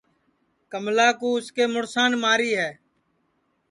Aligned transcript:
کملا 0.71 1.09
کُو 1.19 1.29
اُس 1.37 1.47
کے 1.55 1.63
مُڑسان 1.73 2.11
ماری 2.23 2.49
ہے 2.59 2.69